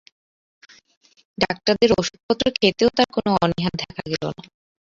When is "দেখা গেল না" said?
3.79-4.43